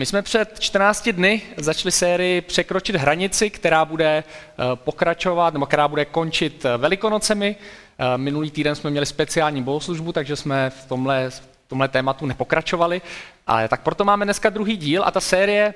[0.00, 5.88] My jsme před 14 dny začali sérii Překročit hranici, která bude eh, pokračovat, nebo která
[5.88, 7.56] bude končit eh, velikonocemi.
[7.98, 13.02] Eh, minulý týden jsme měli speciální bohoslužbu, takže jsme v tomhle, v tomhle tématu nepokračovali.
[13.46, 15.74] Ale tak proto máme dneska druhý díl a ta série,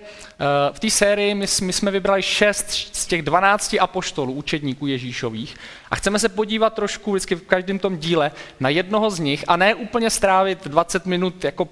[0.73, 5.57] v té sérii my, my jsme vybrali šest z těch 12 apoštolů, učedníků Ježíšových
[5.91, 8.31] a chceme se podívat trošku vždycky v každém tom díle
[8.61, 11.69] na jednoho z nich a ne úplně strávit 20 minut jako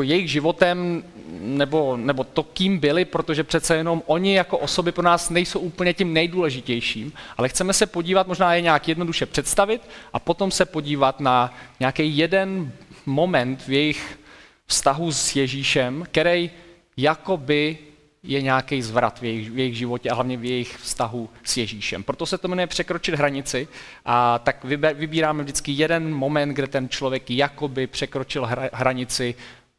[0.00, 1.04] jako jejich životem
[1.40, 5.94] nebo, nebo to, kým byli, protože přece jenom oni jako osoby pro nás nejsou úplně
[5.94, 9.82] tím nejdůležitějším, ale chceme se podívat, možná je nějak jednoduše představit
[10.12, 12.72] a potom se podívat na nějaký jeden
[13.06, 14.18] moment v jejich
[14.66, 16.50] vztahu s Ježíšem, který
[16.96, 17.78] jakoby
[18.22, 22.02] je nějaký zvrat v jejich, v jejich životě a hlavně v jejich vztahu s Ježíšem.
[22.02, 23.68] Proto se to jmenuje překročit hranici
[24.04, 29.34] a tak vybíráme vždycky jeden moment, kde ten člověk jakoby překročil hranici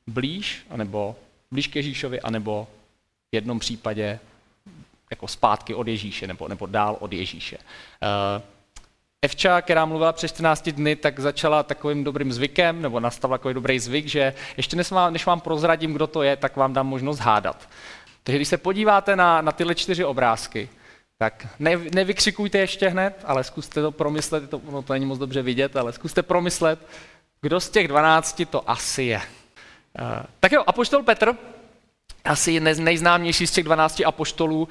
[0.08, 1.16] blíž, anebo
[1.52, 2.68] blíž k Ježíšovi, anebo
[3.32, 4.20] v jednom případě
[5.12, 7.58] jako zpátky od Ježíše, nebo, nebo dál od Ježíše.
[7.58, 8.42] Uh,
[9.26, 13.80] Evča, která mluvila před 14 dny, tak začala takovým dobrým zvykem, nebo nastavila takový dobrý
[13.80, 17.20] zvyk, že ještě než vám, než vám prozradím, kdo to je, tak vám dám možnost
[17.20, 17.70] hádat.
[18.24, 20.70] Takže když se podíváte na, na tyhle čtyři obrázky,
[21.18, 25.42] tak ne, nevykřikujte ještě hned, ale zkuste to promyslet, to, no to není moc dobře
[25.42, 26.80] vidět, ale zkuste promyslet,
[27.42, 29.22] kdo z těch 12 to asi je.
[30.00, 31.36] Eh, tak jo, apoštol Petr,
[32.26, 34.68] asi nejznámější z těch 12 apoštolů,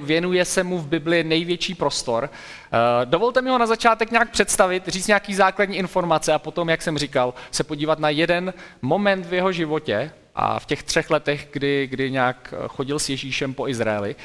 [0.00, 2.30] věnuje se mu v Bibli největší prostor.
[2.30, 6.82] Eh, dovolte mi ho na začátek nějak představit, říct nějaký základní informace a potom, jak
[6.82, 11.48] jsem říkal, se podívat na jeden moment v jeho životě a v těch třech letech,
[11.52, 14.16] kdy, kdy nějak chodil s Ježíšem po Izraeli,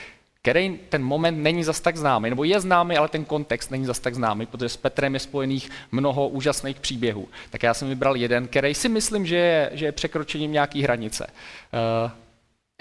[0.41, 3.99] který ten moment není zas tak známý, nebo je známý, ale ten kontext není zas
[3.99, 7.27] tak známý, protože s Petrem je spojených mnoho úžasných příběhů.
[7.49, 11.27] Tak já jsem vybral jeden, který si myslím, že je, že je překročením nějaký hranice.
[12.05, 12.11] Uh,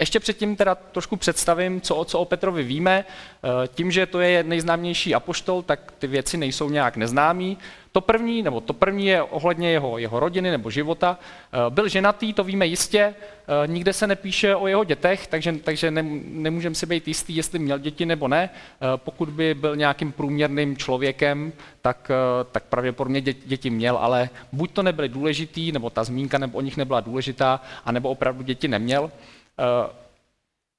[0.01, 3.05] ještě předtím teda trošku představím, co, co o Petrovi víme.
[3.05, 7.57] Eh, tím, že to je nejznámější apoštol, tak ty věci nejsou nějak neznámý.
[7.91, 11.19] To první, nebo to první je ohledně jeho, jeho rodiny nebo života.
[11.53, 15.91] Eh, byl ženatý, to víme jistě, eh, nikde se nepíše o jeho dětech, takže, takže
[15.91, 18.49] ne, nemůžeme si být jistý, jestli měl děti nebo ne.
[18.95, 22.11] Pokud by byl nějakým průměrným člověkem, tak,
[22.51, 26.61] tak pravděpodobně děti, děti měl, ale buď to nebyly důležitý, nebo ta zmínka nebo o
[26.61, 29.11] nich nebyla důležitá, anebo opravdu děti neměl.
[29.59, 29.89] Eh,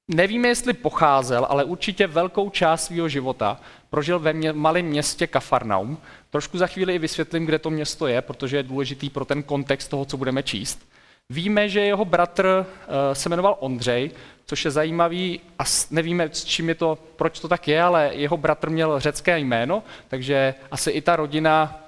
[0.07, 5.97] nevíme, jestli pocházel, ale určitě velkou část svého života prožil ve mě, malém městě Kafarnaum.
[6.29, 9.89] Trošku za chvíli i vysvětlím, kde to město je, protože je důležitý pro ten kontext
[9.89, 10.89] toho, co budeme číst.
[11.29, 14.11] Víme, že jeho bratr uh, se jmenoval Ondřej,
[14.45, 18.37] což je zajímavý a nevíme, s čím je to, proč to tak je, ale jeho
[18.37, 21.79] bratr měl řecké jméno, takže asi i ta rodina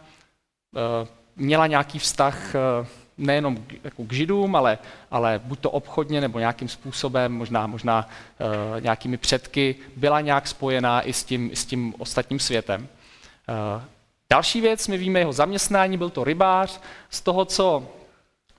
[0.72, 2.56] uh, měla nějaký vztah
[3.18, 4.78] nejenom jako k židům, ale,
[5.12, 8.09] ale buď to obchodně nebo nějakým způsobem, možná, možná
[8.40, 12.88] uh, nějakými předky, byla nějak spojená i s tím, s tím ostatním světem.
[13.50, 13.84] Uh,
[14.30, 16.80] další věc, my víme jeho zaměstnání, byl to rybář.
[17.09, 17.88] Z toho, co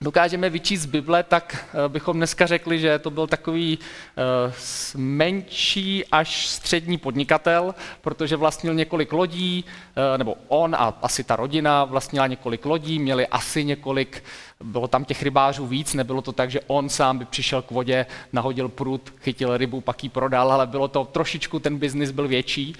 [0.01, 4.53] dokážeme vyčíst z Bible, tak eh, bychom dneska řekli, že to byl takový uh,
[4.97, 11.85] menší až střední podnikatel, protože vlastnil několik lodí, uh, nebo on a asi ta rodina
[11.85, 14.25] vlastnila několik lodí, měli asi několik,
[14.65, 18.07] bylo tam těch rybářů víc, nebylo to tak, že on sám by přišel k vodě,
[18.33, 22.77] nahodil prut, chytil rybu, pak ji prodal, ale bylo to trošičku, ten biznis byl větší.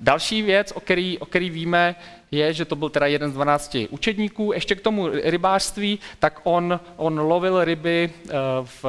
[0.00, 1.94] Další věc, o který, o který víme,
[2.30, 4.52] je, že to byl teda jeden z 12 učedníků.
[4.52, 8.32] Ještě k tomu rybářství, tak on, on lovil ryby eh,
[8.64, 8.84] v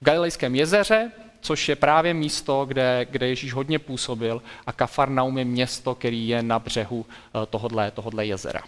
[0.00, 5.94] Galilejském jezeře, což je právě místo, kde, kde Ježíš hodně působil a Kafarnaum je město,
[5.94, 8.60] který je na břehu eh, tohodle, tohodle jezera.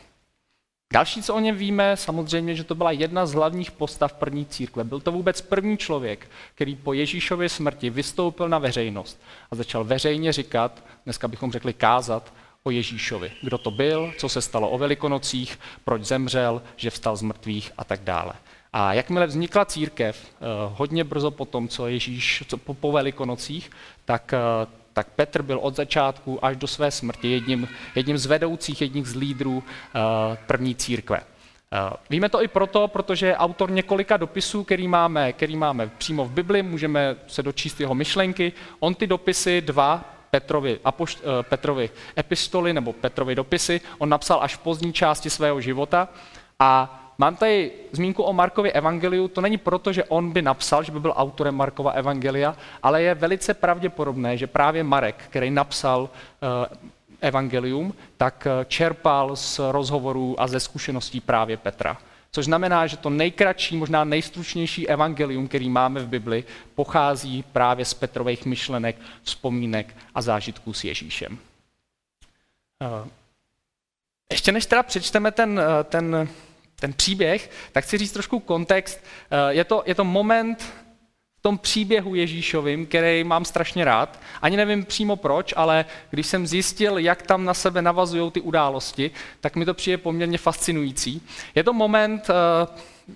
[0.93, 4.85] Další, co o něm víme, samozřejmě, že to byla jedna z hlavních postav první církve.
[4.85, 10.33] Byl to vůbec první člověk, který po Ježíšově smrti vystoupil na veřejnost a začal veřejně
[10.33, 12.33] říkat, dneska bychom řekli kázat,
[12.65, 13.33] o Ježíšovi.
[13.43, 17.85] Kdo to byl, co se stalo o Velikonocích, proč zemřel, že vstal z mrtvých a
[17.85, 18.33] tak dále.
[18.73, 23.71] A jakmile vznikla církev, eh, hodně brzo po tom, co Ježíš co po, po Velikonocích,
[24.05, 28.81] tak, eh, tak Petr byl od začátku až do své smrti jedním, jedním z vedoucích,
[28.81, 29.63] jedním z lídrů
[29.95, 29.99] eh,
[30.47, 31.21] první církve.
[32.11, 36.31] Víme to i proto, protože je autor několika dopisů, který máme, který máme přímo v
[36.31, 38.53] Bibli, můžeme se dočíst jeho myšlenky.
[38.81, 44.57] On ty dopisy dva Petrovi, apošt, eh, Petrovi epistoly nebo Petrovi dopisy, on napsal až
[44.57, 46.09] v pozdní části svého života
[46.59, 50.93] a Mám tady zmínku o Markově evangeliu, to není proto, že on by napsal, že
[50.93, 56.79] by byl autorem Markova evangelia, ale je velice pravděpodobné, že právě Marek, který napsal uh,
[57.21, 61.99] evangelium, tak eh, čerpal z rozhovorů a ze zkušeností právě Petra.
[62.33, 66.45] Což znamená, že to nejkratší, možná nejstručnější evangelium, který máme v Bibli,
[66.75, 71.39] pochází právě z Petrových myšlenek, vzpomínek a zážitků s Ježíšem.
[72.83, 73.09] Eh,
[74.33, 76.29] ještě než teda přečteme ten, eh, ten,
[76.83, 79.01] ten příběh, tak chci říct trošku kontext.
[79.31, 80.63] Eh, je to, je to moment
[81.39, 84.19] v tom příběhu Ježíšovým, který mám strašně rád.
[84.43, 89.11] Ani nevím přímo proč, ale když jsem zjistil, jak tam na sebe navazují ty události,
[89.41, 91.23] tak mi to přijde poměrně fascinující.
[91.55, 92.31] Je to moment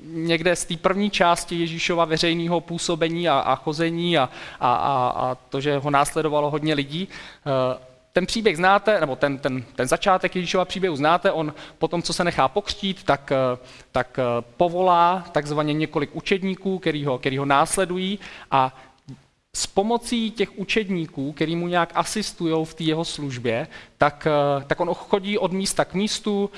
[0.03, 4.31] někde z té první části Ježíšova veřejného působení a, a chození a,
[4.61, 7.09] a, a, a to, že ho následovalo hodně lidí
[8.17, 12.13] ten příběh znáte, nebo ten, ten, ten začátek Ježíšova příběhu znáte, on po tom, co
[12.13, 13.59] se nechá pokřtít, tak, eh,
[13.93, 14.23] tak eh,
[14.57, 18.19] povolá takzvaně několik učedníků, který ho, který ho následují
[18.51, 18.77] a
[19.57, 23.69] s pomocí těch učedníků, který mu nějak asistují v té jeho službě,
[23.99, 26.51] tak, eh, tak on chodí od místa k místu,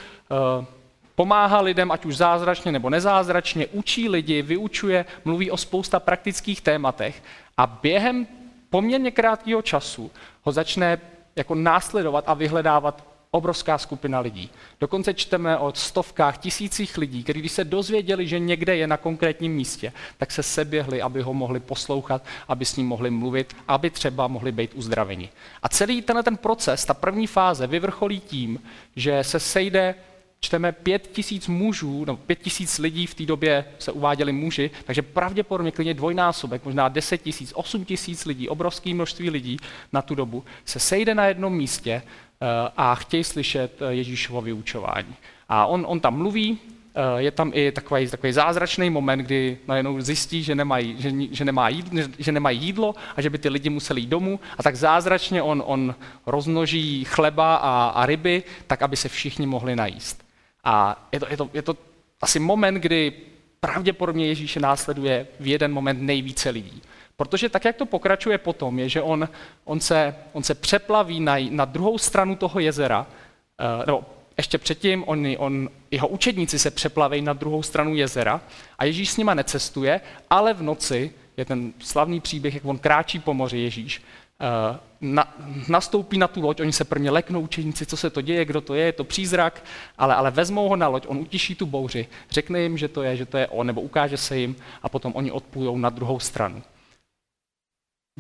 [1.14, 7.22] pomáhá lidem, ať už zázračně nebo nezázračně, učí lidi, vyučuje, mluví o spousta praktických tématech
[7.56, 8.26] a během
[8.70, 10.10] poměrně krátkého času
[10.42, 14.50] ho začne jako následovat a vyhledávat obrovská skupina lidí.
[14.80, 19.54] Dokonce čteme o stovkách, tisících lidí, kteří když se dozvěděli, že někde je na konkrétním
[19.54, 24.28] místě, tak se seběhli, aby ho mohli poslouchat, aby s ním mohli mluvit, aby třeba
[24.28, 25.28] mohli být uzdraveni.
[25.62, 28.62] A celý tenhle ten proces, ta první fáze, vyvrcholí tím,
[28.96, 29.94] že se sejde
[30.40, 35.02] čteme pět tisíc mužů, no pět tisíc lidí v té době se uváděli muži, takže
[35.02, 39.56] pravděpodobně klidně dvojnásobek, možná deset tisíc, osm tisíc lidí, obrovské množství lidí
[39.92, 42.46] na tu dobu se sejde na jednom místě eh,
[42.76, 45.14] a chtějí slyšet eh, Ježíšovo vyučování.
[45.48, 46.58] A on, on tam mluví,
[46.94, 51.44] eh, je tam i takový, takový zázračný moment, kdy najednou zjistí, že nemají, že, že,
[51.44, 54.40] nemá jídlo, že nemají jídlo a že by ty lidi museli jít domů.
[54.58, 55.94] A tak zázračně on, on
[56.26, 60.27] rozmnoží chleba a, a ryby, tak aby se všichni mohli najíst.
[60.64, 61.76] A je to, je to, je to
[62.20, 63.12] asi moment, kdy
[63.60, 66.82] pravděpodobně Ježíše následuje v jeden moment nejvíce lidí.
[67.16, 69.28] Protože tak, jak to pokračuje potom, je, že on,
[69.64, 74.04] on, se, on se přeplaví na, na druhou stranu toho jezera, uh, nebo
[74.36, 78.40] ještě předtím on, on, jeho učedníci se přeplavejí na druhou stranu jezera
[78.78, 80.00] a Ježíš s nima necestuje,
[80.30, 84.02] ale v noci je ten slavný příběh, jak on kráčí po moři Ježíš
[84.40, 85.34] Eh, na,
[85.68, 88.74] nastoupí na tu loď, oni se prvně leknou učeníci, co se to děje, kdo to
[88.74, 89.64] je, je to přízrak,
[89.98, 93.16] ale, ale vezmou ho na loď, on utiší tu bouři, řekne jim, že to je,
[93.16, 96.62] že to je on, nebo ukáže se jim a potom oni odplujou na druhou stranu.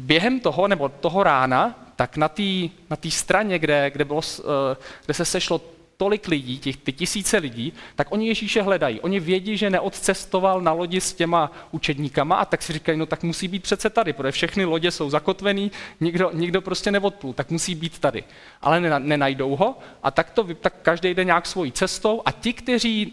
[0.00, 5.14] Během toho, nebo toho rána, tak na té na straně, kde, kde, bylo, eh, kde
[5.14, 5.60] se sešlo
[5.98, 9.00] tolik lidí, těch, ty tisíce lidí, tak oni Ježíše hledají.
[9.00, 13.22] Oni vědí, že neodcestoval na lodi s těma učedníkama a tak si říkají, no tak
[13.22, 17.74] musí být přece tady, protože všechny lodě jsou zakotvený, nikdo, nikdo prostě neodplul, tak musí
[17.74, 18.24] být tady.
[18.62, 23.12] Ale nenajdou ho a tak, to, tak každý jde nějak svojí cestou a ti, kteří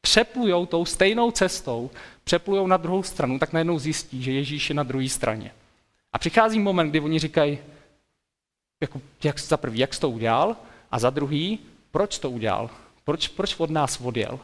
[0.00, 1.90] přeplujou tou stejnou cestou,
[2.24, 5.52] přeplujou na druhou stranu, tak najednou zjistí, že Ježíš je na druhé straně.
[6.12, 7.58] A přichází moment, kdy oni říkají,
[8.80, 10.56] jako, jak, za prvý, jak jsi to udělal,
[10.90, 11.58] a za druhý,
[11.90, 12.70] proč to udělal?
[13.04, 14.40] Proč, proč od nás odjel?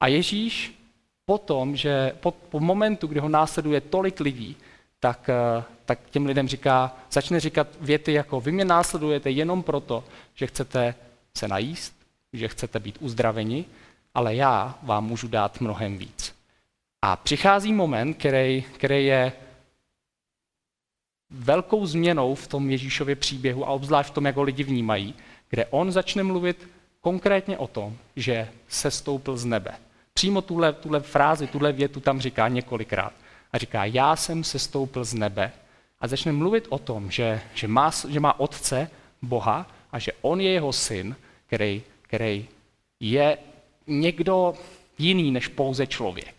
[0.00, 0.78] A Ježíš
[1.26, 4.56] potom, že po, po momentu, kdy ho následuje tolik lidí,
[5.00, 10.04] tak, eh, tak těm lidem říká, začne říkat věty jako vy mě následujete jenom proto,
[10.34, 10.94] že chcete
[11.38, 11.94] se najíst,
[12.32, 13.64] že chcete být uzdraveni,
[14.14, 16.34] ale já vám můžu dát mnohem víc.
[17.02, 19.32] A přichází moment, který, který je
[21.30, 25.14] velkou změnou v tom Ježíšově příběhu a obzvlášť v tom, jak ho lidi vnímají,
[25.48, 26.68] kde on začne mluvit
[27.04, 29.70] konkrétně o tom, že se stoupil z nebe.
[30.14, 33.12] Přímo tuhle, tuhle frázi, tuhle větu tam říká několikrát.
[33.52, 35.52] A říká, já jsem se stoupil z nebe.
[36.00, 38.90] A začne mluvit o tom, že, že, má, že má otce,
[39.22, 42.48] Boha, a že on je jeho syn, který, který
[43.00, 43.38] je
[43.86, 44.54] někdo
[44.98, 46.34] jiný než pouze člověk.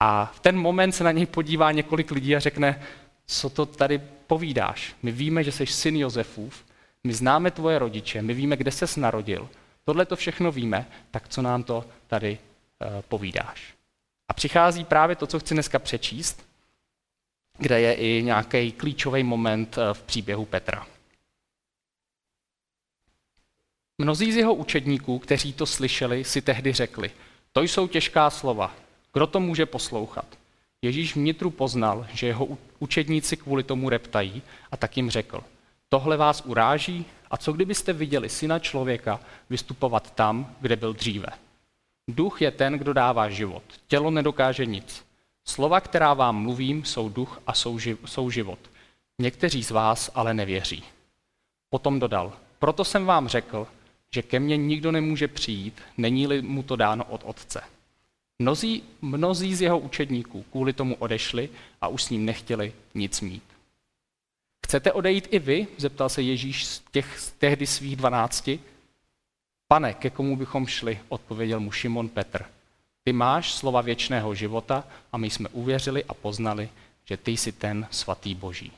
[0.00, 2.82] A v ten moment se na něj podívá několik lidí a řekne,
[3.26, 4.94] co to tady povídáš?
[5.02, 6.64] My víme, že jsi syn Josefův,
[7.04, 9.48] my známe tvoje rodiče, my víme, kde ses narodil,
[9.90, 13.74] tohle to všechno víme, tak co nám to tady uh, povídáš?
[14.28, 16.46] A přichází právě to, co chci dneska přečíst,
[17.58, 20.86] kde je i nějaký klíčový moment uh, v příběhu Petra.
[23.98, 27.10] Mnozí z jeho učedníků, kteří to slyšeli, si tehdy řekli,
[27.52, 28.74] to jsou těžká slova,
[29.12, 30.38] kdo to může poslouchat?
[30.82, 35.44] Ježíš vnitru poznal, že jeho učedníci kvůli tomu reptají a tak jim řekl,
[35.90, 39.20] tohle vás uráží, a co kdybyste viděli syna člověka
[39.50, 41.26] vystupovat tam, kde byl dříve?
[42.08, 43.62] Duch je ten, kdo dává život.
[43.88, 45.04] Tělo nedokáže nic.
[45.44, 48.58] Slova, která vám mluvím, jsou duch a jsou, živ, jsou život.
[49.20, 50.84] Někteří z vás ale nevěří.
[51.70, 53.66] Potom dodal, proto jsem vám řekl,
[54.14, 57.60] že ke mně nikdo nemůže přijít, není-li mu to dáno od Otce.
[58.38, 61.48] Mnozí, mnozí z jeho učedníků kvůli tomu odešli
[61.80, 63.49] a už s ním nechtěli nic mít.
[64.70, 65.66] Chcete odejít i vy?
[65.76, 68.60] zeptal se Ježíš z těch z tehdy svých dvanácti.
[69.68, 70.98] Pane, ke komu bychom šli?
[71.08, 72.44] odpověděl mu Šimon Petr.
[73.04, 76.68] Ty máš slova věčného života a my jsme uvěřili a poznali,
[77.04, 78.72] že ty jsi ten svatý boží.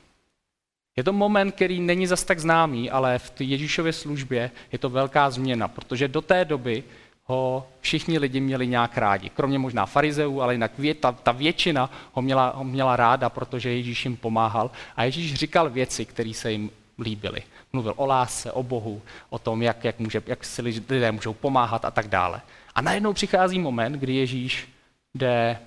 [0.97, 5.29] Je to moment, který není zas tak známý, ale v Ježíšově službě je to velká
[5.29, 6.83] změna, protože do té doby
[7.25, 9.29] ho všichni lidi měli nějak rádi.
[9.29, 14.05] Kromě možná farizeů, ale jinak ta, ta většina ho měla, ho měla ráda, protože Ježíš
[14.05, 14.71] jim pomáhal.
[14.95, 17.43] A Ježíš říkal věci, které se jim líbily.
[17.73, 21.85] Mluvil o lásce, o Bohu, o tom, jak, jak, může, jak si lidé můžou pomáhat
[21.85, 22.41] a tak dále.
[22.75, 24.69] A najednou přichází moment, kdy Ježíš
[25.13, 25.59] jde,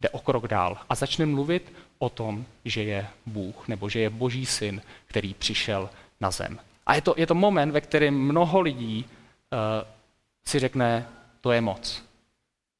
[0.00, 4.10] jde o krok dál a začne mluvit o tom, že je Bůh, nebo že je
[4.10, 5.90] Boží syn, který přišel
[6.20, 6.58] na zem.
[6.86, 9.58] A je to, je to moment, ve kterém mnoho lidí uh,
[10.44, 11.06] si řekne,
[11.40, 12.02] to je moc.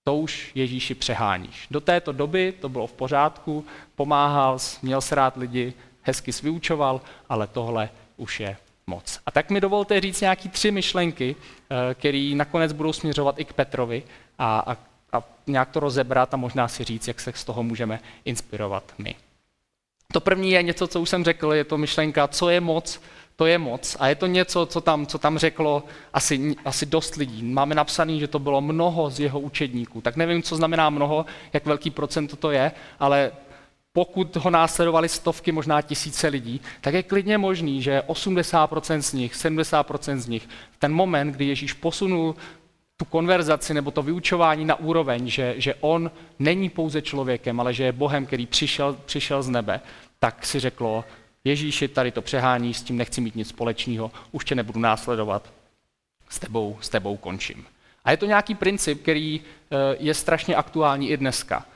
[0.05, 1.67] To už Ježíši přeháníš.
[1.71, 7.47] Do této doby to bylo v pořádku, pomáhal, měl se rád lidi, hezky vyučoval, ale
[7.47, 9.21] tohle už je moc.
[9.27, 13.53] A tak mi dovolte říct nějaký tři myšlenky, eh, které nakonec budou směřovat i k
[13.53, 14.03] Petrovi
[14.39, 14.77] a, a,
[15.13, 19.15] a nějak to rozebrat a možná si říct, jak se z toho můžeme inspirovat my.
[20.13, 23.01] To první je něco, co už jsem řekl, je to myšlenka, co je moc,
[23.37, 23.97] to je moc.
[24.01, 27.43] A je to něco, co tam, co tam řeklo asi, asi dost lidí.
[27.43, 30.01] Máme napsaný, že to bylo mnoho z jeho učedníků.
[30.01, 33.33] Tak nevím, co znamená mnoho, jak velký procent to je, ale
[33.93, 39.35] pokud ho následovali stovky, možná tisíce lidí, tak je klidně možný, že 80% z nich,
[39.35, 42.37] 70% z nich, v ten moment, kdy Ježíš posunul
[42.97, 47.85] tu konverzaci nebo to vyučování na úroveň, že, že on není pouze člověkem, ale že
[47.85, 49.81] je Bohem, který přišel, přišel z nebe,
[50.19, 51.05] tak si řeklo,
[51.45, 55.53] Ježíši, tady to přehání, s tím nechci mít nic společného, už tě nebudu následovat,
[56.29, 57.67] s tebou, s tebou končím.
[58.05, 61.67] A je to nějaký princip, který eh, je strašně aktuální i dneska.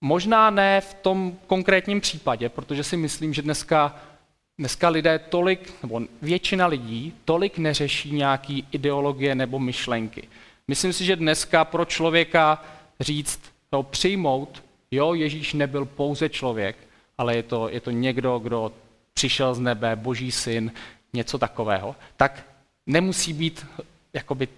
[0.00, 3.96] Možná ne v tom konkrétním případě, protože si myslím, že dneska,
[4.58, 10.28] dneska lidé tolik, nebo většina lidí tolik neřeší nějaký ideologie nebo myšlenky.
[10.68, 12.64] Myslím si, že dneska pro člověka
[13.00, 13.40] říct,
[13.72, 16.76] no, přijmout, jo, Ježíš nebyl pouze člověk,
[17.18, 18.72] ale je to, je to někdo, kdo
[19.20, 20.72] přišel z nebe, boží syn,
[21.12, 22.46] něco takového, tak
[22.86, 23.66] nemusí být
[24.12, 24.48] jakoby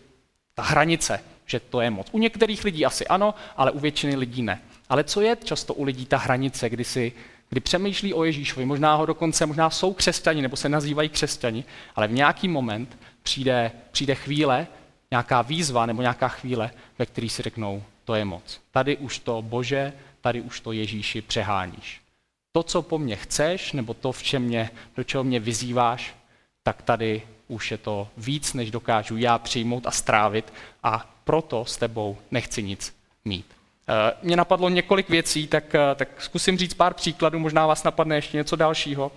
[0.55, 2.07] ta hranice, že to je moc.
[2.13, 4.63] U některých lidí asi ano, ale u většiny lidí ne.
[4.89, 7.13] Ale co je často u lidí ta hranice, kdy, si,
[7.49, 11.65] kdy přemýšlí o Ježíšovi, možná ho dokonce, možná jsou křesťani nebo se nazývají křesťani,
[11.95, 14.67] ale v nějaký moment přijde, přijde chvíle,
[15.11, 18.61] nějaká výzva nebo nějaká chvíle, ve které si řeknou, to je moc.
[18.71, 22.03] Tady už to Bože, tady už to Ježíši přeháníš.
[22.53, 26.15] To, co po mně chceš, nebo to, v čem mě, do čeho mě vyzýváš,
[26.63, 31.77] tak tady už je to víc, než dokážu já přijmout a strávit a proto s
[31.77, 33.47] tebou nechci nic mít.
[33.89, 38.17] Eh, mně napadlo několik věcí, tak, eh, tak zkusím říct pár příkladů, možná vás napadne
[38.17, 39.13] ještě něco dalšího.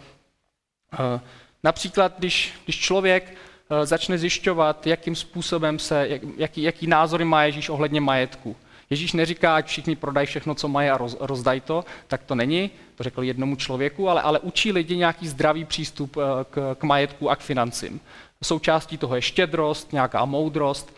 [0.93, 1.19] Eh,
[1.63, 3.37] například, když, když člověk
[3.83, 8.55] začne zjišťovat, jakým způsobem se, jak, jaký, jaký názory má Ježíš ohledně majetku.
[8.89, 12.69] Ježíš neříká, ať všichni prodají všechno, co mají a roz, rozdají to, tak to není,
[12.95, 16.17] to řekl jednomu člověku, ale, ale učí lidi nějaký zdravý přístup
[16.49, 17.99] k, k majetku a k financím.
[18.43, 20.95] Součástí toho je štědrost, nějaká moudrost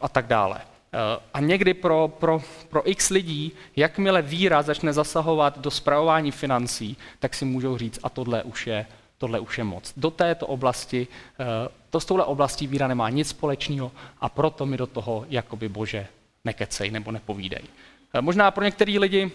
[0.00, 0.60] a tak dále.
[0.94, 6.96] Eh, a někdy pro, pro, pro x lidí, jakmile víra začne zasahovat do zpravování financí,
[7.18, 8.86] tak si můžou říct, a tohle už je,
[9.18, 9.92] tohle už je moc.
[9.96, 11.06] Do této oblasti,
[11.40, 11.44] eh,
[11.90, 16.06] to s touhle oblastí víra nemá nic společného a proto mi do toho jakoby bože
[16.44, 17.62] nekecej nebo nepovídej.
[18.14, 19.30] Eh, možná pro některé lidi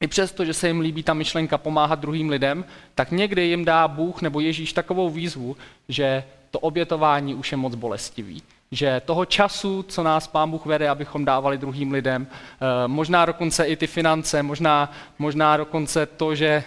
[0.00, 3.88] i přesto, že se jim líbí ta myšlenka pomáhat druhým lidem, tak někdy jim dá
[3.88, 5.56] Bůh nebo Ježíš takovou výzvu,
[5.88, 10.88] že to obětování už je moc bolestivý že toho času, co nás Pán Bůh vede,
[10.88, 16.64] abychom dávali druhým lidem, eh, možná dokonce i ty finance, možná, možná dokonce to, že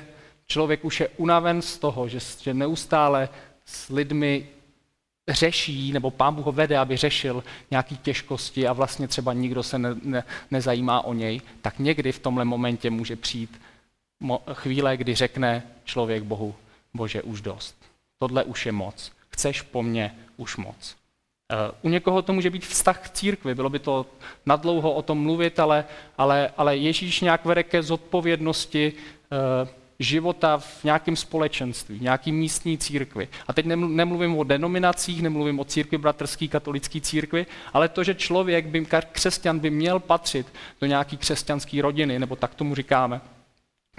[0.48, 3.30] člověk už je unaven z toho, že, že neustále
[3.66, 4.48] s lidmi
[5.30, 9.80] řeší, nebo Pán Bůh ho vede, aby řešil nějaké těžkosti a vlastně třeba nikdo se
[9.80, 13.62] ne, ne, nezajímá o něj, tak někdy v tomhle momentě může přijít
[14.20, 16.56] mo, chvíle, kdy řekne člověk Bohu,
[16.94, 17.76] Bože, už dost.
[18.20, 19.12] Tohle už je moc.
[19.30, 20.96] Chceš po mně už moc.
[21.52, 24.06] Eh, u někoho to může být vztah k církvi, bylo by to
[24.46, 25.86] nadlouho o tom mluvit, ale,
[26.18, 29.70] ale, ale Ježíš nějak vede ke zodpovědnosti uh,
[30.02, 33.28] života v nějakém společenství, v nějaký místní církvi.
[33.48, 38.66] A teď nemluvím o denominacích, nemluvím o církvi bratrský, katolický církvi, ale to, že člověk,
[38.66, 40.48] by, křesťan by měl patřit
[40.82, 43.22] do nějaké křesťanské rodiny, nebo tak tomu říkáme,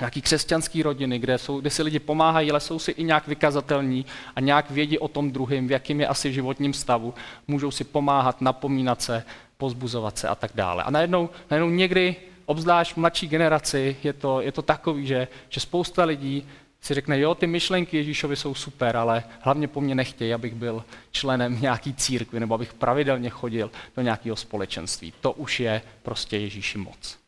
[0.01, 4.07] nějaký křesťanský rodiny, kde, jsou, kde si lidi pomáhají, ale jsou si i nějak vykazatelní
[4.37, 7.15] a nějak vědí o tom druhém, v jakým je asi životním stavu,
[7.49, 9.25] můžou si pomáhat, napomínat se,
[9.57, 10.83] pozbuzovat se a tak dále.
[10.83, 16.05] A najednou, najednou někdy, obzvlášť mladší generaci, je to, je to takový, že, že spousta
[16.05, 16.47] lidí
[16.81, 20.85] si řekne, jo, ty myšlenky Ježíšovi jsou super, ale hlavně po mně nechtějí, abych byl
[21.11, 25.13] členem nějaký církvy nebo abych pravidelně chodil do nějakého společenství.
[25.21, 27.19] To už je prostě Ježíši moc.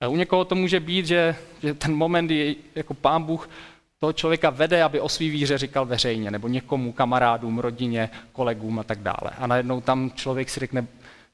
[0.00, 3.50] A u někoho to může být, že, že ten moment je jako pán Bůh
[3.98, 8.84] toho člověka vede, aby o svý víře říkal veřejně, nebo někomu, kamarádům, rodině, kolegům a
[8.84, 9.30] tak dále.
[9.38, 10.86] A najednou tam člověk si řekne,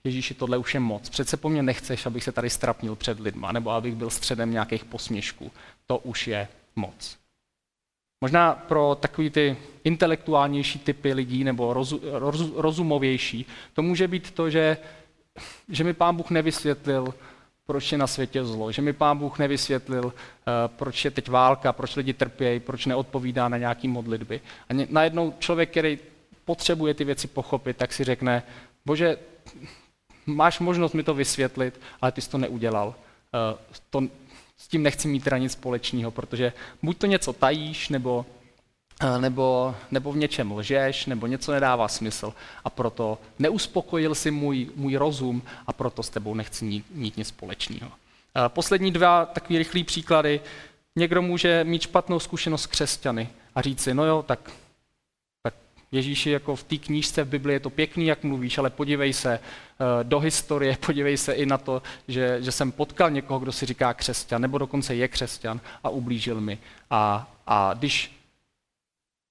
[0.04, 1.08] Ježíši, tohle už je moc.
[1.08, 4.84] Přece po mně nechceš, abych se tady strapnil před lidma, nebo abych byl středem nějakých
[4.84, 5.52] posměšků.
[5.86, 7.18] To už je moc.
[8.20, 14.50] Možná pro takový ty intelektuálnější typy lidí nebo rozu, roz, rozumovější, to může být to,
[14.50, 14.76] že,
[15.68, 17.14] že mi pán Bůh nevysvětlil,
[17.66, 21.72] proč je na světě zlo, že mi pán Bůh nevysvětlil, eh, proč je teď válka,
[21.72, 24.40] proč lidi trpějí, proč neodpovídá na nějaký modlitby.
[24.68, 25.98] A najednou člověk, který
[26.44, 28.42] potřebuje ty věci pochopit, tak si řekne,
[28.86, 29.16] bože,
[30.26, 32.94] máš možnost mi to vysvětlit, ale ty jsi to neudělal.
[33.34, 33.58] Eh,
[33.90, 34.02] to,
[34.56, 36.52] s tím nechci mít teda nic společného, protože
[36.82, 38.26] buď to něco tajíš, nebo,
[39.02, 44.70] eh, nebo, nebo v něčem lžeš, nebo něco nedává smysl a proto neuspokojil si můj,
[44.76, 47.90] můj rozum a proto s tebou nechci mít, mít nic společného.
[47.90, 50.40] Eh, poslední dva takové rychlé příklady.
[50.96, 54.50] Někdo může mít špatnou zkušenost s křesťany a říct si, no jo, tak
[55.94, 59.34] Ježíši, jako v té knížce v Bibli je to pěkný, jak mluvíš, ale podívej se
[59.34, 59.40] eh,
[60.02, 63.94] do historie, podívej se i na to, že, že jsem potkal někoho, kdo si říká
[63.94, 66.58] křesťan, nebo dokonce je křesťan a ublížil mi.
[66.90, 68.20] A, a když,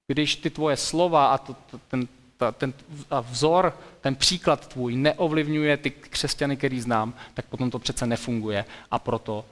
[0.08, 2.74] když ty tvoje slova a to, to, ten, ta, ten
[3.10, 8.66] a vzor, ten příklad tvůj neovlivňuje ty křesťany, který znám, tak potom to přece nefunguje
[8.92, 9.46] a proto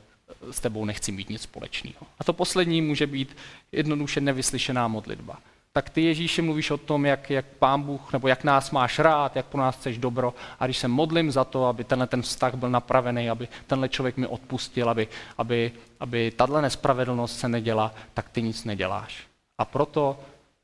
[0.52, 2.08] s tebou nechci mít nic společného.
[2.20, 3.38] A to poslední může být
[3.72, 5.38] jednoduše nevyslyšená modlitba
[5.74, 9.36] tak ty Ježíši mluvíš o tom, jak, jak pán Bůh, nebo jak nás máš rád,
[9.36, 10.34] jak pro nás chceš dobro.
[10.60, 14.18] A když se modlím za to, aby tenhle ten vztah byl napravený, aby tenhle člověk
[14.18, 19.28] mi odpustil, aby, aby, aby tahle nespravedlnost se neděla, tak ty nic neděláš.
[19.58, 20.20] A proto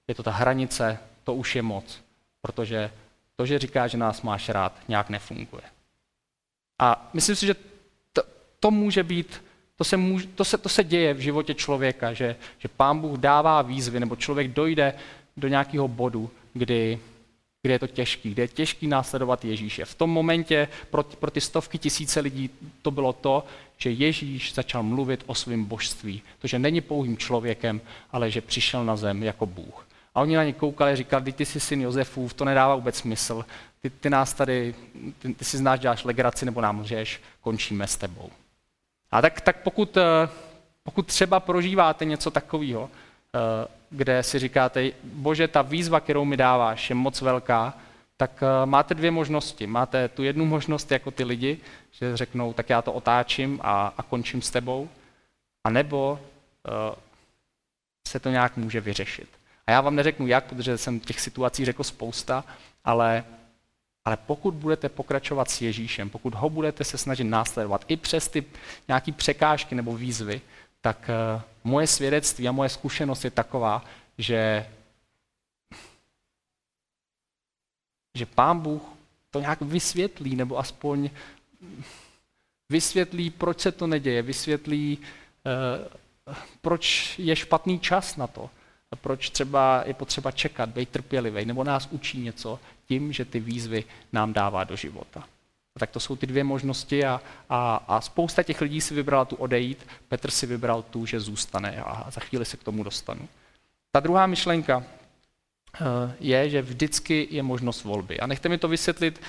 [0.08, 2.04] je to ta hranice, to už je moc.
[2.42, 2.92] Protože
[3.36, 5.64] to, že říká, že nás máš rád, nějak nefunguje.
[6.80, 7.56] A myslím si, že
[8.14, 8.24] to,
[8.60, 9.44] to může být
[9.78, 13.20] to se, můž, to, se, to se děje v životě člověka, že, že pán Bůh
[13.20, 14.94] dává výzvy, nebo člověk dojde
[15.38, 17.00] do nějakého bodu, kdy,
[17.62, 19.86] kdy je to těžký, kdy je těžký následovat Ježíše.
[19.86, 22.50] V tom momentě pro, pro ty stovky tisíce lidí
[22.82, 23.44] to bylo to,
[23.78, 26.22] že Ježíš začal mluvit o svém božství.
[26.40, 29.88] To, že není pouhým člověkem, ale že přišel na zem jako Bůh.
[30.16, 33.46] A oni na ně koukali a říkali, ty jsi syn Josefův, to nedává vůbec smysl.
[33.82, 34.76] Ty, ty nás tady,
[35.20, 38.30] ty, ty si znáš, děláš legraci nebo nám lžeš, končíme s tebou.
[39.12, 40.30] A tak, tak pokud, eh,
[40.84, 42.90] pokud třeba prožíváte něco takového,
[43.36, 47.74] eh, kde si říkáte, bože, ta výzva, kterou mi dáváš, je moc velká,
[48.18, 49.68] tak eh, máte dvě možnosti.
[49.68, 51.58] Máte tu jednu možnost jako ty lidi,
[51.92, 54.90] že řeknou, tak já to otáčím a, a končím s tebou,
[55.64, 56.20] a nebo
[58.08, 59.30] se to nějak může vyřešit.
[59.68, 62.44] A já vám neřeknu jak, protože jsem těch situací řekl spousta,
[62.86, 63.24] ale
[64.08, 68.46] ale pokud budete pokračovat s Ježíšem, pokud ho budete se snažit následovat i přes ty
[68.88, 70.42] nějaké překážky nebo výzvy,
[70.82, 73.86] tak uh, moje svědectví a moje zkušenost je taková,
[74.18, 74.70] že,
[78.18, 78.82] že Pán Bůh
[79.32, 81.10] to nějak vysvětlí, nebo aspoň
[82.70, 88.50] vysvětlí, proč se to neděje, vysvětlí, uh, proč je špatný čas na to,
[88.96, 93.84] proč třeba je potřeba čekat, být trpělivý, nebo nás učí něco tím, že ty výzvy
[94.14, 95.24] nám dává do života.
[95.76, 99.26] A tak to jsou ty dvě možnosti a, a, a spousta těch lidí si vybrala
[99.26, 103.28] tu odejít, Petr si vybral tu, že zůstane a za chvíli se k tomu dostanu.
[103.92, 108.20] Ta druhá myšlenka eh, je, že vždycky je možnost volby.
[108.20, 109.22] A nechte mi to vysvětlit,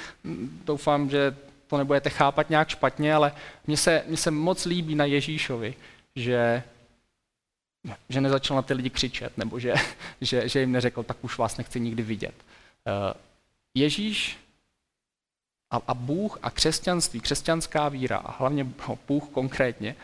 [0.65, 3.33] doufám, že to nebudete chápat nějak špatně, ale
[3.67, 5.75] mně se, mně se moc líbí na Ježíšovi,
[6.17, 6.63] že
[8.09, 9.75] že nezačal na ty lidi křičet, nebo že,
[10.21, 12.35] že, že jim neřekl, tak už vás nechci nikdy vidět.
[12.87, 13.15] Eh,
[13.75, 14.39] Ježíš
[15.71, 18.67] a, a Bůh a křesťanství, křesťanská víra a hlavně
[19.09, 19.97] Bůh konkrétně,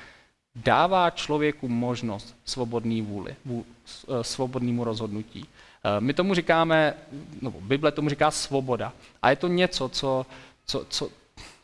[0.55, 3.67] dává člověku možnost svobodný vůli, vů,
[4.09, 5.49] eh, svobodnému rozhodnutí.
[5.85, 6.95] Eh, my tomu říkáme,
[7.43, 8.93] no, Bible tomu říká svoboda.
[9.23, 10.27] A je to něco, co,
[10.67, 11.11] co, co,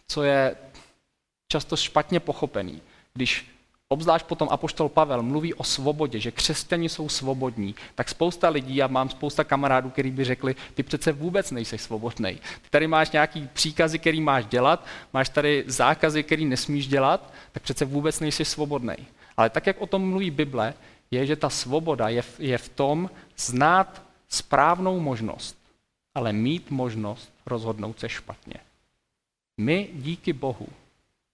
[0.09, 0.57] co je
[1.49, 2.83] často špatně pochopený.
[3.15, 3.47] Když
[3.91, 8.87] obzvlášť potom Apoštol Pavel mluví o svobodě, že křesťani jsou svobodní, tak spousta lidí, já
[8.87, 12.39] mám spousta kamarádů, kteří by řekli, ty přece vůbec nejsi svobodný.
[12.63, 17.63] Ty tady máš nějaký příkazy, který máš dělat, máš tady zákazy, který nesmíš dělat, tak
[17.63, 18.95] přece vůbec nejsi svobodný.
[19.37, 20.75] Ale tak, jak o tom mluví Bible,
[21.11, 25.59] je, že ta svoboda je v, je v tom znát správnou možnost,
[26.15, 28.55] ale mít možnost rozhodnout se špatně.
[29.61, 30.69] My díky Bohu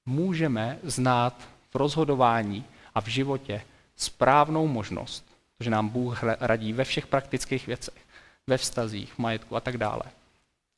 [0.07, 3.63] můžeme znát v rozhodování a v životě
[3.97, 5.25] správnou možnost,
[5.61, 7.95] že nám Bůh radí ve všech praktických věcech,
[8.47, 10.03] ve vztazích, majetku a tak dále.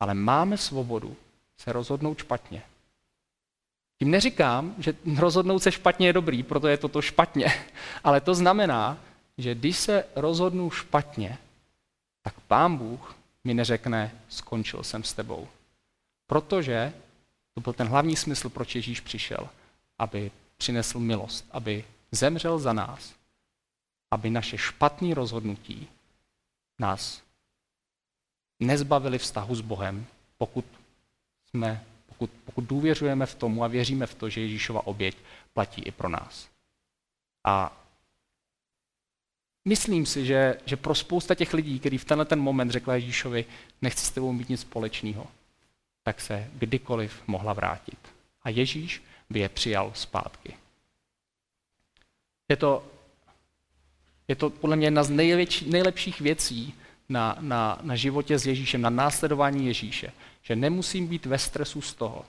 [0.00, 1.16] Ale máme svobodu
[1.56, 2.62] se rozhodnout špatně.
[3.98, 7.46] Tím neříkám, že rozhodnout se špatně je dobrý, proto je toto špatně.
[8.04, 8.98] Ale to znamená,
[9.38, 11.38] že když se rozhodnu špatně,
[12.22, 15.48] tak pán Bůh mi neřekne, skončil jsem s tebou.
[16.26, 16.92] Protože
[17.54, 19.48] to byl ten hlavní smysl, proč Ježíš přišel,
[19.98, 23.14] aby přinesl milost, aby zemřel za nás,
[24.10, 25.88] aby naše špatné rozhodnutí
[26.78, 27.22] nás
[28.60, 30.06] nezbavili vztahu s Bohem,
[30.38, 30.64] pokud,
[31.48, 35.16] jsme, pokud, pokud důvěřujeme v tomu a věříme v to, že Ježíšova oběť
[35.54, 36.48] platí i pro nás.
[37.44, 37.82] A
[39.64, 43.44] myslím si, že, že pro spousta těch lidí, kteří v tenhle ten moment řekli Ježíšovi,
[43.82, 45.26] nechci s tebou mít nic společného,
[46.02, 47.98] tak se kdykoliv mohla vrátit.
[48.42, 50.56] A Ježíš by je přijal zpátky.
[52.48, 52.84] Je to,
[54.28, 56.74] je to podle mě jedna z nejlepší, nejlepších věcí
[57.08, 60.12] na, na, na životě s Ježíšem, na následování Ježíše.
[60.42, 62.24] Že nemusím být ve stresu z toho,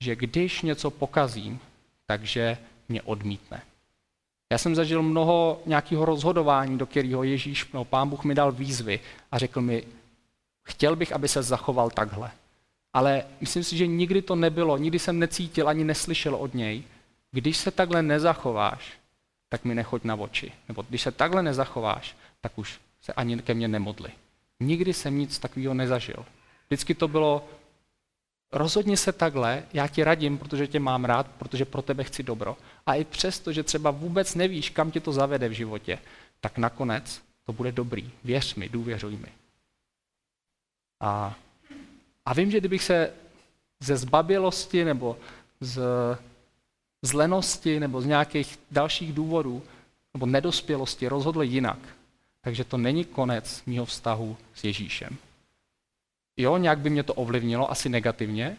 [0.00, 1.60] že když něco pokazím,
[2.06, 3.62] takže mě odmítne.
[4.52, 9.00] Já jsem zažil mnoho nějakého rozhodování, do kterého Ježíš, no, pán Bůh mi dal výzvy
[9.32, 9.84] a řekl mi,
[10.62, 12.30] chtěl bych, aby se zachoval takhle.
[12.94, 16.82] Ale myslím si, že nikdy to nebylo, nikdy jsem necítil ani neslyšel od něj,
[17.30, 18.92] když se takhle nezachováš,
[19.48, 20.52] tak mi nechoď na oči.
[20.68, 24.10] Nebo když se takhle nezachováš, tak už se ani ke mně nemodli.
[24.60, 26.24] Nikdy jsem nic takového nezažil.
[26.66, 27.48] Vždycky to bylo,
[28.52, 32.56] rozhodni se takhle, já ti radím, protože tě mám rád, protože pro tebe chci dobro.
[32.86, 35.98] A i přesto, že třeba vůbec nevíš, kam tě to zavede v životě,
[36.40, 38.10] tak nakonec to bude dobrý.
[38.24, 39.28] Věř mi, důvěřuj mi.
[41.00, 41.34] A,
[42.26, 43.12] a vím, že kdybych se
[43.80, 45.16] ze zbabělosti nebo
[45.60, 45.80] z
[47.04, 49.62] z lenosti nebo z nějakých dalších důvodů
[50.14, 51.78] nebo nedospělosti rozhodl jinak,
[52.40, 55.16] takže to není konec mýho vztahu s Ježíšem.
[56.36, 58.56] Jo, nějak by mě to ovlivnilo, asi negativně,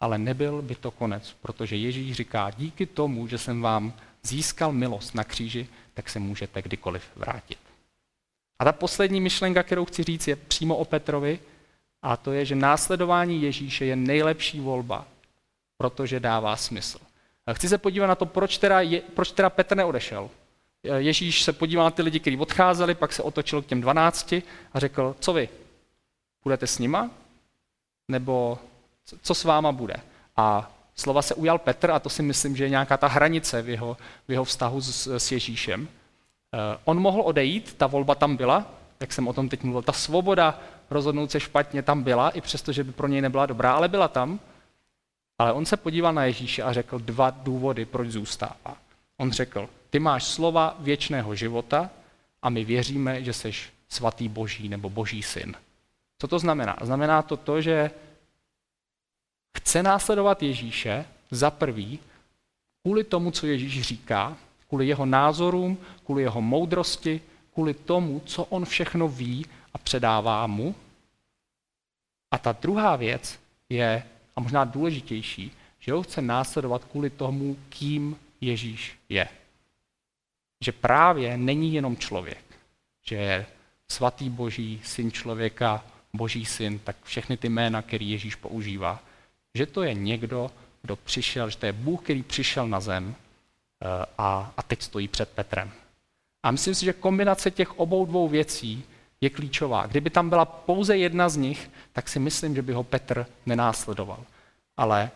[0.00, 5.14] ale nebyl by to konec, protože Ježíš říká, díky tomu, že jsem vám získal milost
[5.14, 7.58] na kříži, tak se můžete kdykoliv vrátit.
[8.58, 11.38] A ta poslední myšlenka, kterou chci říct, je přímo o Petrovi,
[12.02, 15.06] a to je, že následování Ježíše je nejlepší volba,
[15.78, 16.98] protože dává smysl.
[17.52, 20.30] Chci se podívat na to, proč teda, je, proč teda Petr neodešel.
[20.96, 24.78] Ježíš se podíval na ty lidi, kteří odcházeli, pak se otočil k těm dvanácti a
[24.78, 25.48] řekl, co vy,
[26.44, 27.10] budete s nima?
[28.08, 28.58] Nebo
[29.22, 29.94] co s váma bude?
[30.36, 33.68] A slova se ujal Petr a to si myslím, že je nějaká ta hranice v
[33.68, 33.96] jeho,
[34.28, 35.88] v jeho vztahu s, s Ježíšem.
[36.54, 38.66] Eh, on mohl odejít, ta volba tam byla,
[39.00, 42.72] jak jsem o tom teď mluvil, ta svoboda rozhodnout se špatně tam byla, i přesto,
[42.72, 44.40] že by pro něj nebyla dobrá, ale byla tam.
[45.38, 48.76] Ale on se podíval na Ježíše a řekl dva důvody, proč zůstává.
[49.16, 51.90] On řekl, ty máš slova věčného života
[52.42, 53.52] a my věříme, že jsi
[53.88, 55.54] svatý boží nebo boží syn.
[56.18, 56.76] Co to znamená?
[56.80, 57.90] Znamená to to, že
[59.56, 61.98] chce následovat Ježíše za prvý
[62.82, 64.36] kvůli tomu, co Ježíš říká,
[64.68, 67.20] kvůli jeho názorům, kvůli jeho moudrosti,
[67.56, 70.74] kvůli tomu, co on všechno ví a předává mu.
[72.30, 74.02] A ta druhá věc je
[74.36, 79.28] a možná důležitější, že ho chce následovat kvůli tomu, kým Ježíš je.
[80.64, 82.44] Že právě není jenom člověk,
[83.02, 83.46] že je
[83.88, 89.00] svatý boží, syn člověka, boží syn, tak všechny ty jména, které Ježíš používá,
[89.54, 90.50] že to je někdo,
[90.82, 95.08] kdo přišel, že to je Bůh, který přišel na zem eh, a, a teď stojí
[95.08, 95.72] před Petrem.
[96.46, 98.84] A myslím si, že kombinace těch obou dvou věcí
[99.20, 99.86] je klíčová.
[99.86, 104.24] Kdyby tam byla pouze jedna z nich, tak si myslím, že by ho Petr nenásledoval.
[104.76, 105.10] Ale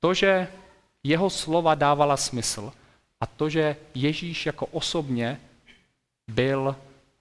[0.00, 0.48] to, že
[1.02, 2.72] jeho slova dávala smysl
[3.20, 5.40] a to, že Ježíš jako osobně
[6.30, 6.76] byl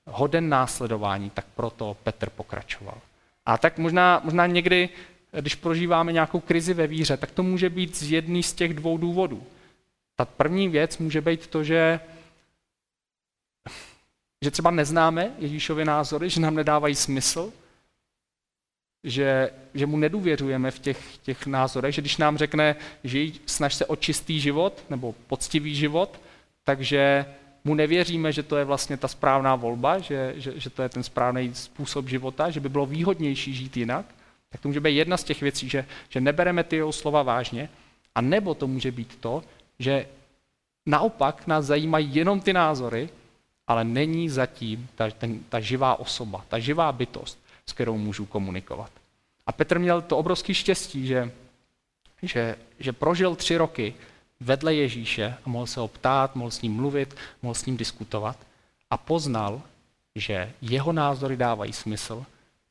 [0.06, 2.98] hoden následování, tak proto Petr pokračoval.
[3.46, 4.89] A tak možná, možná někdy,
[5.41, 8.98] když prožíváme nějakou krizi ve víře, tak to může být z jedný z těch dvou
[8.98, 9.43] důvodů.
[10.15, 12.00] Ta první věc může být to, že
[14.43, 17.54] že třeba neznáme Ježíšovy názory, že nám nedávají smysl,
[19.04, 23.86] že, že mu nedůvěřujeme v těch, těch názorech, že když nám řekne, že snaž se
[23.86, 26.21] o čistý život nebo poctivý život,
[26.63, 27.26] takže
[27.63, 31.04] mu nevěříme, že to je vlastně ta správná volba, že, že, že to je ten
[31.04, 34.06] správný způsob života, že by bylo výhodnější žít jinak,
[34.50, 37.69] tak to může být jedna z těch věcí, že, že nebereme ty jeho slova vážně,
[38.15, 39.43] a nebo to může být to,
[39.80, 40.08] že
[40.86, 43.10] naopak nás zajímají jenom ty názory,
[43.67, 48.91] ale není zatím ta, ten, ta živá osoba, ta živá bytost, s kterou můžu komunikovat.
[49.45, 51.32] A Petr měl to obrovský štěstí, že,
[52.23, 53.93] že, že prožil tři roky
[54.39, 58.38] vedle Ježíše a mohl se ho ptát, mohl s ním mluvit, mohl s ním diskutovat
[58.89, 59.62] a poznal,
[60.15, 62.25] že jeho názory dávají smysl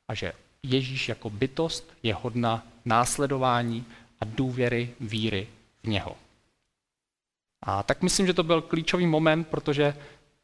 [0.07, 0.33] a že
[0.63, 3.85] Ježíš jako bytost je hodna následování
[4.19, 5.47] a důvěry víry
[5.83, 6.15] v něho.
[7.61, 9.93] A tak myslím, že to byl klíčový moment, protože,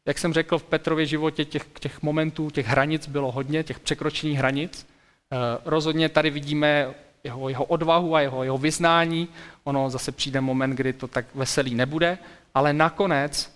[0.06, 4.36] jak jsem řekl, v Petrově životě těch, těch momentů, těch hranic bylo hodně, těch překročení
[4.36, 4.86] hranic.
[5.32, 9.28] Eh, rozhodně tady vidíme jeho, jeho odvahu a jeho, jeho vyznání.
[9.64, 12.18] Ono zase přijde moment, kdy to tak veselý nebude,
[12.54, 13.54] ale nakonec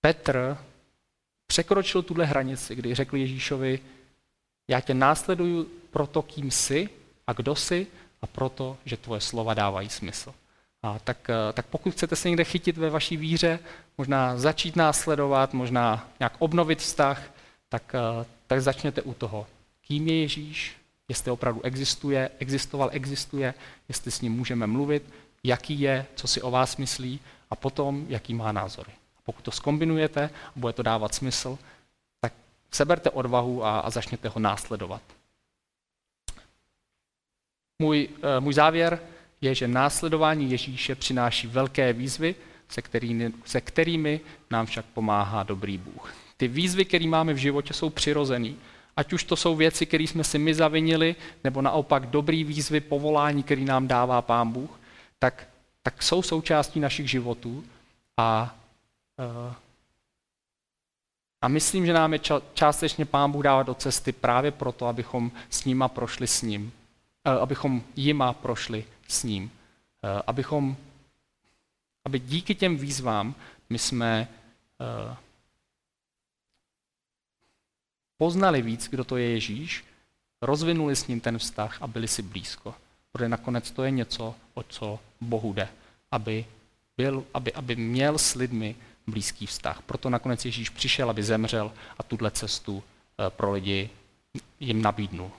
[0.00, 0.56] Petr
[1.46, 3.80] překročil tuhle hranici, kdy řekl Ježíšovi,
[4.68, 6.88] já tě následuju proto, kým jsi
[7.26, 7.86] a kdo jsi
[8.22, 10.34] a proto, že tvoje slova dávají smysl.
[10.82, 13.58] A tak, eh, tak pokud chcete se někde chytit ve vaší víře,
[13.98, 17.22] možná začít následovat, možná nějak obnovit vztah,
[17.68, 19.46] tak, eh, tak začněte u toho.
[19.86, 20.76] Kým je Ježíš,
[21.08, 23.54] jestli opravdu existuje, existoval, existuje,
[23.88, 25.02] jestli s ním můžeme mluvit,
[25.44, 28.92] jaký je, co si o vás myslí a potom, jaký má názory.
[29.24, 31.58] Pokud to skombinujete a bude to dávat smysl,
[32.20, 32.32] tak
[32.70, 35.02] seberte odvahu a, a začněte ho následovat.
[37.78, 39.00] Můj, eh, můj závěr
[39.46, 42.34] je, že následování Ježíše přináší velké výzvy,
[42.68, 46.14] se kterými, se kterými nám však pomáhá dobrý Bůh.
[46.36, 48.56] Ty výzvy, které máme v životě, jsou přirozený.
[48.96, 53.42] Ať už to jsou věci, které jsme si my zavinili, nebo naopak dobrý výzvy, povolání,
[53.42, 54.70] který nám dává Pán Bůh,
[55.18, 55.48] tak,
[55.82, 57.64] tak jsou součástí našich životů.
[58.16, 58.56] A,
[59.18, 59.54] eh,
[61.42, 62.20] a myslím, že nám je
[62.54, 66.72] částečně Pán Bůh dává do cesty právě proto, abychom s nima prošli s ním.
[67.24, 69.50] Eh, abychom jima prošli s ním.
[69.50, 70.76] Eh, abychom,
[72.04, 73.34] aby díky těm výzvám
[73.70, 74.28] my jsme
[74.80, 75.16] eh,
[78.18, 79.84] poznali víc, kdo to je Ježíš,
[80.42, 82.74] rozvinuli s ním ten vztah a byli si blízko.
[83.12, 85.68] Protože nakonec to je něco, o co Bohu jde,
[86.10, 86.46] aby,
[86.96, 89.82] byl, aby, aby měl s lidmi blízký vztah.
[89.82, 92.82] Proto nakonec Ježíš přišel, aby zemřel a tuhle cestu
[93.28, 93.90] pro lidi
[94.60, 95.30] jim nabídnul.